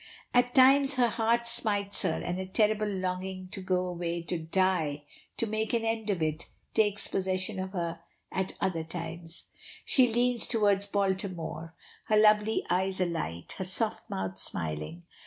At 0.33 0.55
times 0.55 0.95
her 0.95 1.09
heart 1.09 1.45
smites 1.45 2.01
her, 2.01 2.19
and 2.23 2.39
a 2.39 2.47
terrible 2.47 2.87
longing 2.87 3.49
to 3.49 3.61
go 3.61 3.85
away 3.85 4.23
to 4.23 4.39
die 4.39 5.03
to 5.37 5.45
make 5.45 5.75
an 5.75 5.85
end 5.85 6.09
of 6.09 6.23
it 6.23 6.47
takes 6.73 7.07
possession 7.07 7.59
of 7.59 7.73
her 7.73 7.99
at 8.31 8.55
other 8.59 8.83
times. 8.83 9.43
She 9.85 10.11
leans 10.11 10.47
towards 10.47 10.87
Baltimore, 10.87 11.75
her 12.07 12.17
lovely 12.17 12.65
eyes 12.67 12.99
alight, 12.99 13.51
her 13.59 13.63
soft 13.63 14.09
mouth 14.09 14.39
smiling. 14.39 15.03